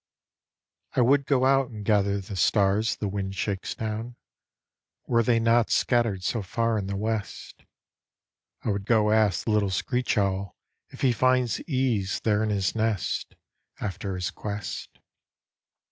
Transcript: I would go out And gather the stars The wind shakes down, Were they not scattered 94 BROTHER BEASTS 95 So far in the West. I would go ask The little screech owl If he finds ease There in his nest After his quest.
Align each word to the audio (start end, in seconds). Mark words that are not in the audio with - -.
I 0.95 1.01
would 1.01 1.27
go 1.27 1.45
out 1.45 1.69
And 1.69 1.85
gather 1.85 2.19
the 2.19 2.35
stars 2.35 2.95
The 2.95 3.07
wind 3.07 3.35
shakes 3.35 3.75
down, 3.75 4.15
Were 5.05 5.21
they 5.21 5.39
not 5.39 5.69
scattered 5.69 6.21
94 6.21 6.31
BROTHER 6.31 6.41
BEASTS 6.41 6.55
95 6.55 6.55
So 6.55 6.55
far 6.55 6.77
in 6.79 6.87
the 6.87 6.95
West. 6.95 7.63
I 8.63 8.69
would 8.71 8.85
go 8.87 9.11
ask 9.11 9.45
The 9.45 9.51
little 9.51 9.69
screech 9.69 10.17
owl 10.17 10.55
If 10.89 11.01
he 11.01 11.11
finds 11.11 11.61
ease 11.69 12.19
There 12.21 12.41
in 12.43 12.49
his 12.49 12.73
nest 12.73 13.35
After 13.79 14.15
his 14.15 14.31
quest. 14.31 14.97